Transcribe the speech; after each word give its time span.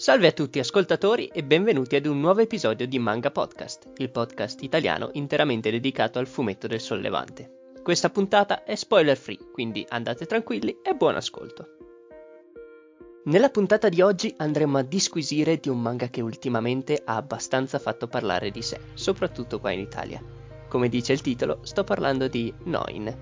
Salve 0.00 0.28
a 0.28 0.32
tutti 0.32 0.60
ascoltatori 0.60 1.26
e 1.26 1.42
benvenuti 1.42 1.96
ad 1.96 2.06
un 2.06 2.20
nuovo 2.20 2.40
episodio 2.40 2.86
di 2.86 3.00
Manga 3.00 3.32
Podcast, 3.32 3.90
il 3.96 4.10
podcast 4.10 4.62
italiano 4.62 5.10
interamente 5.14 5.72
dedicato 5.72 6.20
al 6.20 6.28
fumetto 6.28 6.68
del 6.68 6.78
sollevante. 6.78 7.72
Questa 7.82 8.08
puntata 8.08 8.62
è 8.62 8.76
spoiler 8.76 9.16
free, 9.16 9.50
quindi 9.52 9.84
andate 9.88 10.24
tranquilli 10.24 10.78
e 10.84 10.94
buon 10.94 11.16
ascolto. 11.16 11.66
Nella 13.24 13.50
puntata 13.50 13.88
di 13.88 14.00
oggi 14.00 14.32
andremo 14.36 14.78
a 14.78 14.82
disquisire 14.82 15.56
di 15.56 15.68
un 15.68 15.82
manga 15.82 16.06
che 16.06 16.20
ultimamente 16.20 17.02
ha 17.04 17.16
abbastanza 17.16 17.80
fatto 17.80 18.06
parlare 18.06 18.52
di 18.52 18.62
sé, 18.62 18.78
soprattutto 18.94 19.58
qua 19.58 19.72
in 19.72 19.80
Italia. 19.80 20.22
Come 20.68 20.88
dice 20.88 21.12
il 21.12 21.22
titolo, 21.22 21.58
sto 21.62 21.82
parlando 21.82 22.28
di 22.28 22.54
Noin, 22.66 23.12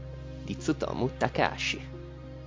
di 0.45 0.55
Tsutomu 0.55 1.09
Takahashi. 1.17 2.06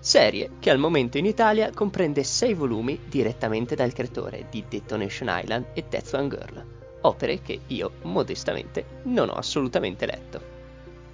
Serie 0.09 0.53
che 0.57 0.71
al 0.71 0.79
momento 0.79 1.19
in 1.19 1.27
Italia 1.27 1.69
comprende 1.71 2.23
6 2.23 2.55
volumi 2.55 2.99
direttamente 3.05 3.75
dal 3.75 3.93
creatore 3.93 4.47
di 4.49 4.65
Detonation 4.67 5.29
Island 5.29 5.65
e 5.75 5.85
Death 5.87 6.13
One 6.15 6.27
Girl, 6.29 6.65
opere 7.01 7.43
che 7.43 7.59
io 7.67 7.91
modestamente 8.01 8.85
non 9.03 9.29
ho 9.29 9.33
assolutamente 9.33 10.07
letto. 10.07 10.41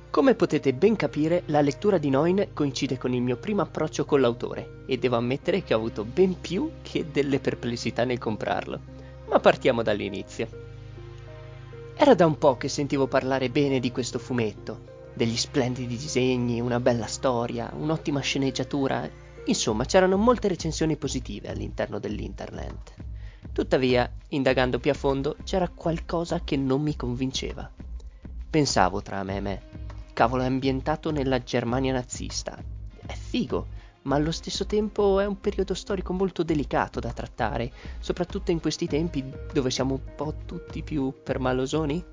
Come 0.10 0.34
potete 0.36 0.72
ben 0.74 0.96
capire, 0.96 1.44
la 1.48 1.60
lettura 1.60 1.98
di 1.98 2.10
Noin 2.10 2.52
coincide 2.54 2.98
con 2.98 3.14
il 3.14 3.22
mio 3.22 3.36
primo 3.36 3.64
approccio 3.64 4.06
con 4.06 4.22
l'autore 4.22 4.84
e 4.86 4.98
devo 4.98 5.18
ammettere 5.18 5.62
che 5.62 5.74
ho 5.74 5.78
avuto 5.78 6.06
ben 6.06 6.40
più 6.40 6.72
che 6.82 7.12
delle 7.12 7.40
perplessità 7.40 8.06
nel 8.06 8.18
comprarlo. 8.18 8.80
Ma 9.28 9.42
partiamo 9.42 9.84
dall'inizio. 9.84 10.48
Era 11.98 12.16
da 12.16 12.26
un 12.26 12.38
po' 12.38 12.56
che 12.56 12.70
sentivo 12.70 13.08
parlare 13.08 13.50
bene 13.50 13.82
di 13.82 13.92
questo 13.92 14.20
fumetto, 14.20 14.95
degli 15.16 15.38
splendidi 15.38 15.96
disegni, 15.96 16.60
una 16.60 16.80
bella 16.80 17.08
storia, 17.08 17.72
un'ottima 17.74 18.20
sceneggiatura, 18.20 19.10
insomma 19.46 19.86
c'erano 19.86 20.18
molte 20.18 20.50
recensioni 20.50 20.98
positive 20.98 21.50
all'interno 21.50 22.00
dell'internet. 22.00 22.94
Tuttavia, 23.54 24.12
indagando 24.30 24.80
più 24.80 24.92
a 24.92 24.96
fondo, 24.96 25.38
c'era 25.46 25.70
qualcosa 25.70 26.42
che 26.44 26.58
non 26.58 26.82
mi 26.82 26.98
convinceva. 26.98 27.72
Pensavo 28.50 29.02
tra 29.02 29.24
me 29.24 29.36
e 29.38 29.40
me, 29.40 29.62
cavolo 30.12 30.44
è 30.44 30.48
ambientato 30.48 31.12
nella 31.12 31.42
Germania 31.42 31.94
nazista. 31.94 32.58
È 33.06 33.14
figo, 33.14 33.68
ma 34.04 34.16
allo 34.16 34.32
stesso 34.32 34.66
tempo 34.66 35.22
è 35.22 35.26
un 35.26 35.40
periodo 35.40 35.74
storico 35.74 36.12
molto 36.12 36.44
delicato 36.44 37.00
da 37.00 37.14
trattare, 37.14 37.72
soprattutto 38.00 38.52
in 38.52 38.60
questi 38.60 38.88
tempi 38.88 39.24
dove 39.54 39.72
siamo 39.72 39.94
un 39.94 40.16
po' 40.16 40.34
tutti 40.46 40.84
più 40.84 41.14
permalosoni. 41.24 42.04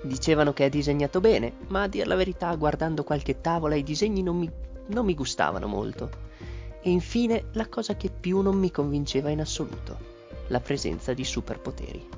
Dicevano 0.00 0.52
che 0.52 0.66
è 0.66 0.68
disegnato 0.68 1.20
bene, 1.20 1.54
ma 1.68 1.82
a 1.82 1.88
dir 1.88 2.06
la 2.06 2.14
verità, 2.14 2.54
guardando 2.54 3.04
qualche 3.04 3.40
tavola 3.40 3.74
i 3.74 3.82
disegni 3.82 4.22
non 4.22 4.36
mi, 4.36 4.50
non 4.86 5.04
mi 5.04 5.14
gustavano 5.14 5.66
molto. 5.66 6.26
E 6.80 6.90
infine 6.90 7.46
la 7.52 7.68
cosa 7.68 7.96
che 7.96 8.08
più 8.08 8.40
non 8.40 8.56
mi 8.56 8.70
convinceva 8.70 9.30
in 9.30 9.40
assoluto, 9.40 9.98
la 10.48 10.60
presenza 10.60 11.12
di 11.12 11.24
superpoteri. 11.24 12.08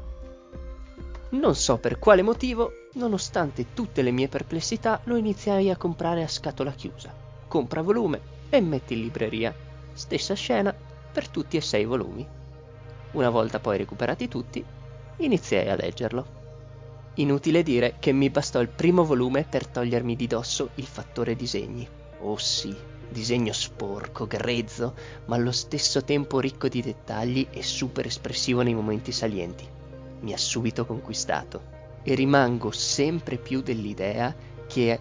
Non 1.31 1.55
so 1.55 1.79
per 1.79 1.99
quale 1.99 2.23
motivo, 2.23 2.73
nonostante 2.95 3.73
tutte 3.73 4.03
le 4.03 4.11
mie 4.11 4.29
perplessità, 4.29 5.01
lo 5.05 5.17
iniziai 5.17 5.71
a 5.71 5.77
comprare 5.77 6.23
a 6.23 6.29
scatola 6.29 6.73
chiusa. 6.73 7.15
Compra 7.47 7.83
volume 7.83 8.21
e 8.51 8.61
metti 8.61 8.95
in 8.95 9.01
libreria. 9.03 9.55
Stessa 9.93 10.35
scena 10.35 10.75
per 11.13 11.29
tutti 11.29 11.57
e 11.57 11.61
sei 11.61 11.85
volumi. 11.85 12.27
Una 13.13 13.31
volta 13.31 13.61
poi 13.61 13.79
recuperati 13.79 14.29
tutti, 14.29 14.65
iniziai 15.19 15.69
a 15.69 15.77
leggerlo. 15.77 16.40
Inutile 17.15 17.63
dire 17.63 17.97
che 17.99 18.13
mi 18.13 18.31
bastò 18.31 18.61
il 18.61 18.69
primo 18.69 19.05
volume 19.05 19.45
per 19.45 19.67
togliermi 19.67 20.15
di 20.15 20.27
dosso 20.27 20.71
il 20.77 20.87
fattore 20.87 21.35
disegni. 21.35 21.87
Oh 22.21 22.37
sì, 22.37 22.75
disegno 23.09 23.53
sporco, 23.53 24.27
grezzo, 24.27 24.95
ma 25.27 25.35
allo 25.35 25.53
stesso 25.53 26.05
tempo 26.05 26.39
ricco 26.39 26.69
di 26.69 26.81
dettagli 26.81 27.49
e 27.51 27.63
super 27.63 28.07
espressivo 28.07 28.63
nei 28.63 28.75
momenti 28.75 29.11
salienti. 29.11 29.67
Mi 30.21 30.33
ha 30.33 30.39
subito 30.39 30.87
conquistato 30.87 31.79
e 32.03 32.15
rimango 32.15 32.71
sempre 32.71 33.37
più 33.37 33.61
dell'idea 33.61 34.35
che 34.67 35.01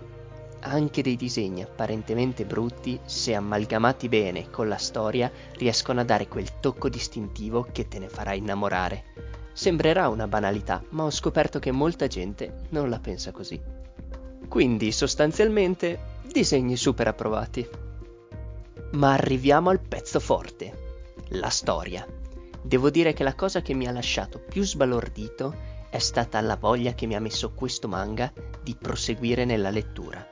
anche 0.62 1.02
dei 1.02 1.16
disegni 1.16 1.62
apparentemente 1.62 2.44
brutti, 2.44 3.00
se 3.06 3.34
amalgamati 3.36 4.10
bene 4.10 4.50
con 4.50 4.68
la 4.68 4.78
storia, 4.78 5.32
riescono 5.54 6.02
a 6.02 6.04
dare 6.04 6.28
quel 6.28 6.60
tocco 6.60 6.90
distintivo 6.90 7.68
che 7.72 7.88
te 7.88 8.00
ne 8.00 8.10
farà 8.10 8.34
innamorare. 8.34 9.04
Sembrerà 9.60 10.08
una 10.08 10.26
banalità, 10.26 10.82
ma 10.92 11.04
ho 11.04 11.12
scoperto 11.12 11.60
che 11.60 11.72
molta 11.72 12.08
gente 12.08 12.62
non 12.70 12.90
la 12.90 12.98
pensa 12.98 13.32
così. 13.32 13.60
Quindi, 14.48 14.94
sostanzialmente, 14.94 16.22
disegni 16.32 16.78
super 16.78 17.10
approvati. 17.10 17.68
Ma 18.92 19.12
arriviamo 19.12 19.70
al 19.70 19.82
pezzo 19.82 20.22
forte, 20.22 21.02
la 21.32 21.50
storia. 21.50 22.08
Devo 22.62 22.90
dire 22.90 23.12
che 23.12 23.24
la 23.24 23.36
cosa 23.36 23.62
che 23.62 23.74
mi 23.74 23.86
ha 23.86 23.92
lasciato 23.92 24.40
più 24.40 24.64
sbalordito 24.64 25.54
è 25.90 26.00
stata 26.00 26.40
la 26.40 26.56
voglia 26.56 26.94
che 26.94 27.06
mi 27.06 27.16
ha 27.16 27.20
messo 27.20 27.52
questo 27.52 27.90
manga 27.90 28.32
di 28.64 28.78
proseguire 28.80 29.44
nella 29.44 29.72
lettura. 29.72 30.26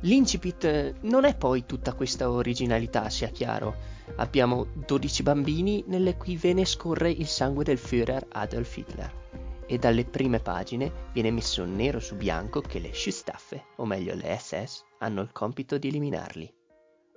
L'incipit 0.00 0.94
non 1.02 1.24
è 1.24 1.36
poi 1.36 1.66
tutta 1.66 1.92
questa 1.92 2.30
originalità, 2.30 3.10
sia 3.10 3.28
chiaro, 3.28 3.76
Abbiamo 4.16 4.66
12 4.74 5.22
bambini 5.22 5.84
nelle 5.86 6.16
cui 6.16 6.36
vene 6.36 6.64
scorre 6.64 7.10
il 7.10 7.26
sangue 7.26 7.64
del 7.64 7.78
Führer 7.78 8.26
Adolf 8.32 8.76
Hitler 8.76 9.18
e 9.66 9.78
dalle 9.78 10.04
prime 10.04 10.40
pagine 10.40 11.08
viene 11.12 11.30
messo 11.30 11.64
nero 11.64 12.00
su 12.00 12.16
bianco 12.16 12.60
che 12.60 12.80
le 12.80 12.92
Schutzstaffe, 12.92 13.66
o 13.76 13.86
meglio 13.86 14.14
le 14.14 14.36
SS, 14.36 14.82
hanno 14.98 15.22
il 15.22 15.30
compito 15.30 15.78
di 15.78 15.88
eliminarli. 15.88 16.52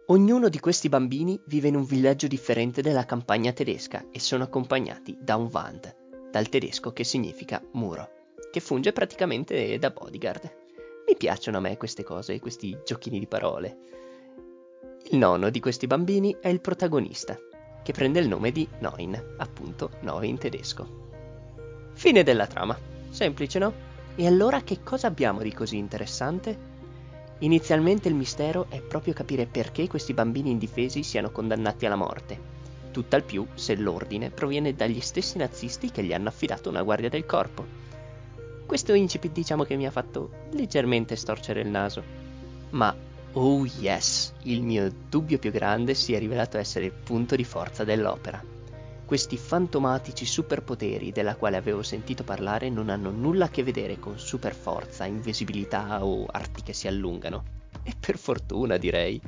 Ognuno 0.08 0.50
di 0.50 0.60
questi 0.60 0.88
bambini 0.88 1.40
vive 1.48 1.70
in 1.70 1.76
un 1.76 1.84
villaggio 1.84 2.28
differente 2.28 2.82
della 2.82 3.06
campagna 3.06 3.52
tedesca 3.52 4.06
e 4.12 4.20
sono 4.20 4.44
accompagnati 4.44 5.18
da 5.20 5.36
un 5.36 5.50
Wand, 5.52 6.30
dal 6.30 6.48
tedesco 6.48 6.94
che 6.94 7.04
significa 7.04 7.62
muro, 7.72 8.08
che 8.52 8.60
funge 8.60 8.94
praticamente 8.94 9.80
da 9.80 9.90
bodyguard. 9.90 10.63
Mi 11.14 11.20
piacciono 11.20 11.58
a 11.58 11.60
me 11.60 11.78
queste 11.78 12.04
cose, 12.04 12.40
questi 12.40 12.76
giochini 12.84 13.20
di 13.20 13.28
parole. 13.28 13.78
Il 15.12 15.20
nono 15.20 15.52
di 15.52 15.60
questi 15.60 15.86
bambini 15.86 16.36
è 16.42 16.48
il 16.48 16.60
protagonista, 16.60 17.38
che 17.84 17.92
prende 17.92 18.20
il 18.20 18.28
nome 18.28 18.52
di 18.52 18.68
Noin, 18.80 19.36
appunto 19.38 19.92
Noi 20.02 20.28
in 20.28 20.40
tedesco. 20.40 21.92
Fine 21.94 22.24
della 22.24 22.48
trama. 22.48 22.76
Semplice, 23.12 23.60
no? 23.60 23.74
E 24.16 24.26
allora 24.26 24.62
che 24.62 24.82
cosa 24.82 25.06
abbiamo 25.06 25.44
di 25.44 25.54
così 25.54 25.78
interessante? 25.78 26.58
Inizialmente 27.40 28.08
il 28.08 28.16
mistero 28.16 28.66
è 28.70 28.82
proprio 28.82 29.14
capire 29.14 29.46
perché 29.46 29.88
questi 29.88 30.16
bambini 30.16 30.50
indifesi 30.50 31.04
siano 31.04 31.30
condannati 31.30 31.86
alla 31.86 31.96
morte, 31.96 32.40
tutt'al 32.90 33.22
più 33.22 33.46
se 33.54 33.76
l'ordine 33.76 34.32
proviene 34.32 34.74
dagli 34.74 35.00
stessi 35.00 35.38
nazisti 35.38 35.92
che 35.92 36.02
gli 36.02 36.12
hanno 36.12 36.30
affidato 36.30 36.70
una 36.70 36.82
guardia 36.82 37.10
del 37.10 37.28
corpo. 37.28 37.82
Questo 38.74 38.96
incipit 38.96 39.32
diciamo 39.32 39.66
che 39.66 39.76
mi 39.76 39.86
ha 39.86 39.92
fatto 39.92 40.48
leggermente 40.54 41.16
storcere 41.16 41.62
il 41.62 41.68
naso, 41.68 42.04
ma 42.72 42.92
Oh 43.34 43.64
yes, 43.66 44.34
il 44.46 44.64
mio 44.64 44.92
dubbio 45.10 45.38
più 45.38 45.52
grande 45.52 45.94
si 45.94 46.14
è 46.14 46.18
rivelato 46.18 46.58
essere 46.58 46.86
il 46.86 46.92
punto 46.92 47.36
di 47.36 47.44
forza 47.44 47.84
dell'opera. 47.84 48.44
Questi 49.06 49.38
fantomatici 49.38 50.26
superpoteri 50.26 51.12
della 51.12 51.36
quale 51.36 51.58
avevo 51.58 51.84
sentito 51.84 52.24
parlare 52.24 52.72
non 52.72 52.90
hanno 52.90 53.12
nulla 53.12 53.46
a 53.46 53.50
che 53.50 53.62
vedere 53.62 54.00
con 54.00 54.18
superforza, 54.18 55.06
invisibilità 55.06 56.04
o 56.04 56.26
arti 56.26 56.64
che 56.64 56.74
si 56.74 56.88
allungano. 56.88 57.44
E 57.84 57.94
per 58.00 58.18
fortuna 58.18 58.78
direi. 58.78 59.22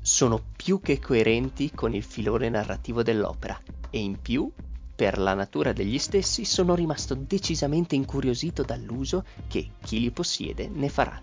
Sono 0.00 0.42
più 0.56 0.82
che 0.82 0.98
coerenti 0.98 1.70
con 1.72 1.94
il 1.94 2.02
filone 2.02 2.48
narrativo 2.48 3.04
dell'opera 3.04 3.56
e 3.90 4.00
in 4.00 4.20
più, 4.20 4.50
per 5.02 5.18
la 5.18 5.34
natura 5.34 5.72
degli 5.72 5.98
stessi, 5.98 6.44
sono 6.44 6.76
rimasto 6.76 7.16
decisamente 7.16 7.96
incuriosito 7.96 8.62
dall'uso 8.62 9.24
che 9.48 9.70
chi 9.82 9.98
li 9.98 10.12
possiede 10.12 10.68
ne 10.68 10.88
farà. 10.88 11.20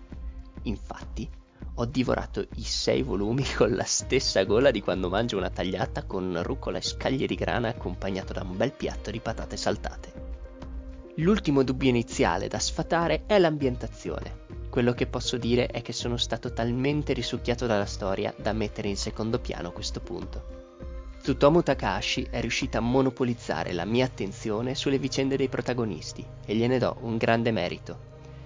Infatti, 0.64 1.26
ho 1.76 1.86
divorato 1.86 2.46
i 2.56 2.62
sei 2.62 3.00
volumi 3.00 3.42
con 3.56 3.72
la 3.74 3.84
stessa 3.84 4.44
gola 4.44 4.70
di 4.70 4.82
quando 4.82 5.08
mangio 5.08 5.38
una 5.38 5.48
tagliata 5.48 6.04
con 6.04 6.42
rucola 6.42 6.76
e 6.76 6.82
scaglie 6.82 7.26
di 7.26 7.34
grana 7.34 7.68
accompagnato 7.68 8.34
da 8.34 8.42
un 8.42 8.54
bel 8.54 8.72
piatto 8.72 9.10
di 9.10 9.20
patate 9.20 9.56
saltate. 9.56 10.12
L'ultimo 11.14 11.62
dubbio 11.62 11.88
iniziale 11.88 12.48
da 12.48 12.58
sfatare 12.58 13.24
è 13.24 13.38
l'ambientazione. 13.38 14.68
Quello 14.68 14.92
che 14.92 15.06
posso 15.06 15.38
dire 15.38 15.68
è 15.68 15.80
che 15.80 15.94
sono 15.94 16.18
stato 16.18 16.52
talmente 16.52 17.14
risucchiato 17.14 17.64
dalla 17.64 17.86
storia 17.86 18.34
da 18.36 18.52
mettere 18.52 18.88
in 18.88 18.98
secondo 18.98 19.38
piano 19.38 19.72
questo 19.72 20.00
punto. 20.00 20.69
Tsutomu 21.22 21.62
Takahashi 21.62 22.28
è 22.30 22.40
riuscita 22.40 22.78
a 22.78 22.80
monopolizzare 22.80 23.74
la 23.74 23.84
mia 23.84 24.06
attenzione 24.06 24.74
sulle 24.74 24.98
vicende 24.98 25.36
dei 25.36 25.48
protagonisti 25.48 26.24
e 26.46 26.54
gliene 26.54 26.78
do 26.78 26.96
un 27.02 27.18
grande 27.18 27.50
merito, 27.50 27.98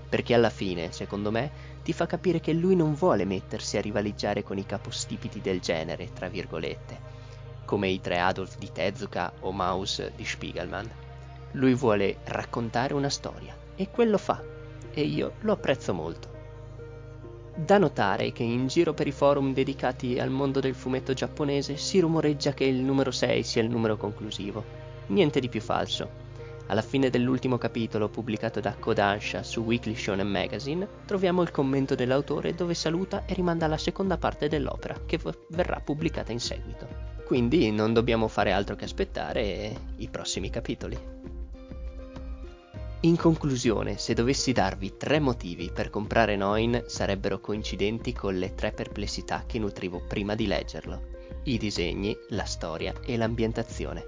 perché 0.09 0.35
alla 0.35 0.50
fine, 0.50 0.91
secondo 0.91 1.31
me, 1.31 1.53
ti 1.85 1.93
fa 1.93 2.06
capire 2.06 2.41
che 2.41 2.53
lui 2.53 2.75
non 2.75 2.94
vuole 2.94 3.25
mettersi 3.25 3.76
a 3.76 3.81
rivaleggiare 3.81 4.43
con 4.43 4.59
i 4.59 4.67
capostipiti 4.67 5.41
del 5.41 5.61
genere, 5.61 6.12
tra 6.12 6.29
virgolette, 6.29 6.99
come 7.65 7.87
i 7.87 8.00
tre 8.00 8.19
Adolf 8.19 8.59
di 8.59 8.73
Tezuka 8.73 9.32
o 9.43 9.53
Maus 9.53 10.11
di 10.17 10.25
Spiegelman. 10.25 10.91
Lui 11.53 11.75
vuole 11.75 12.17
raccontare 12.25 12.93
una 12.93 13.09
storia 13.09 13.56
e 13.76 13.88
quello 13.88 14.19
fa, 14.19 14.43
e 14.93 15.00
io 15.00 15.35
lo 15.43 15.53
apprezzo 15.53 15.94
molto. 15.94 16.33
Da 17.56 17.78
notare 17.78 18.32
che 18.32 18.42
in 18.42 18.66
giro 18.66 18.94
per 18.94 19.06
i 19.06 19.12
forum 19.12 19.54
dedicati 19.54 20.18
al 20.18 20.28
mondo 20.28 20.58
del 20.58 20.74
fumetto 20.74 21.12
giapponese 21.12 21.76
si 21.76 22.00
rumoreggia 22.00 22.52
che 22.52 22.64
il 22.64 22.80
numero 22.82 23.12
6 23.12 23.44
sia 23.44 23.62
il 23.62 23.70
numero 23.70 23.96
conclusivo. 23.96 24.64
Niente 25.06 25.38
di 25.38 25.48
più 25.48 25.60
falso. 25.60 26.22
Alla 26.66 26.82
fine 26.82 27.10
dell'ultimo 27.10 27.56
capitolo 27.56 28.08
pubblicato 28.08 28.58
da 28.58 28.74
Kodansha 28.74 29.44
su 29.44 29.60
Weekly 29.60 29.94
Shonen 29.94 30.26
Magazine 30.26 30.88
troviamo 31.04 31.42
il 31.42 31.52
commento 31.52 31.94
dell'autore 31.94 32.54
dove 32.54 32.74
saluta 32.74 33.24
e 33.24 33.34
rimanda 33.34 33.66
alla 33.66 33.78
seconda 33.78 34.16
parte 34.16 34.48
dell'opera 34.48 34.98
che 35.06 35.20
verrà 35.50 35.78
pubblicata 35.78 36.32
in 36.32 36.40
seguito. 36.40 36.88
Quindi 37.24 37.70
non 37.70 37.92
dobbiamo 37.92 38.26
fare 38.26 38.50
altro 38.50 38.74
che 38.74 38.84
aspettare 38.84 39.72
i 39.98 40.08
prossimi 40.08 40.50
capitoli. 40.50 40.98
In 43.04 43.18
conclusione, 43.18 43.98
se 43.98 44.14
dovessi 44.14 44.52
darvi 44.52 44.96
tre 44.96 45.20
motivi 45.20 45.70
per 45.70 45.90
comprare 45.90 46.36
Noin 46.36 46.84
sarebbero 46.86 47.38
coincidenti 47.38 48.14
con 48.14 48.38
le 48.38 48.54
tre 48.54 48.72
perplessità 48.72 49.44
che 49.46 49.58
nutrivo 49.58 50.00
prima 50.08 50.34
di 50.34 50.46
leggerlo. 50.46 51.02
I 51.42 51.58
disegni, 51.58 52.16
la 52.30 52.44
storia 52.44 52.94
e 53.04 53.18
l'ambientazione. 53.18 54.04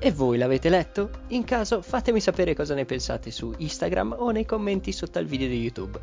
E 0.00 0.10
voi 0.10 0.36
l'avete 0.36 0.68
letto? 0.68 1.10
In 1.28 1.44
caso 1.44 1.80
fatemi 1.80 2.18
sapere 2.18 2.56
cosa 2.56 2.74
ne 2.74 2.86
pensate 2.86 3.30
su 3.30 3.54
Instagram 3.56 4.16
o 4.18 4.32
nei 4.32 4.44
commenti 4.44 4.90
sotto 4.90 5.20
al 5.20 5.26
video 5.26 5.46
di 5.46 5.60
YouTube. 5.60 6.00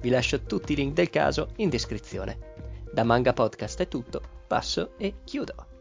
Vi 0.00 0.08
lascio 0.08 0.40
tutti 0.40 0.72
i 0.72 0.76
link 0.76 0.94
del 0.94 1.10
caso 1.10 1.50
in 1.56 1.68
descrizione. 1.68 2.38
Da 2.90 3.04
Manga 3.04 3.34
Podcast 3.34 3.82
è 3.82 3.88
tutto, 3.88 4.22
passo 4.46 4.92
e 4.96 5.16
chiudo. 5.22 5.71